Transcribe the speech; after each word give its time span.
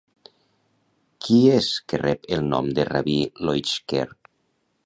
Qui 1.25 1.37
és 1.57 1.69
que 1.93 2.01
rep 2.05 2.27
el 2.39 2.43
nom 2.55 2.73
de 2.81 2.89
Rabí 2.93 3.19
Loitzker? 3.47 4.07